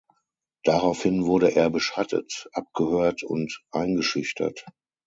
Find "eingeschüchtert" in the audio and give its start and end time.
3.69-4.65